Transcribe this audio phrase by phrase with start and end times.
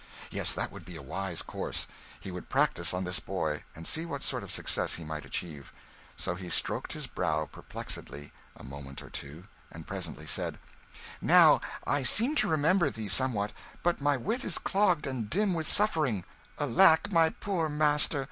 [0.31, 1.85] Yes, that would be a wise course
[2.19, 5.71] he would practise on this boy, and see what sort of success he might achieve.
[6.17, 10.57] So he stroked his brow perplexedly a moment or two, and presently said
[11.21, 13.53] "Now I seem to remember thee somewhat
[13.83, 16.23] but my wit is clogged and dim with suffering"
[16.59, 18.19] "Alack, my poor master!"